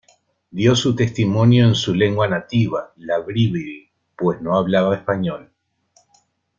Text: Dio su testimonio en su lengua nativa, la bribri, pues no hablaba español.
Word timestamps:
Dio 0.49 0.75
su 0.75 0.95
testimonio 0.95 1.67
en 1.67 1.75
su 1.75 1.93
lengua 1.93 2.27
nativa, 2.27 2.91
la 2.97 3.19
bribri, 3.19 3.87
pues 4.17 4.41
no 4.41 4.57
hablaba 4.57 4.95
español. 4.95 5.51